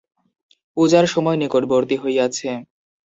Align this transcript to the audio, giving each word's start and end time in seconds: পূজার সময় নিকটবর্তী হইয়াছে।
পূজার 0.77 1.05
সময় 1.13 1.37
নিকটবর্তী 1.41 1.95
হইয়াছে। 1.97 2.49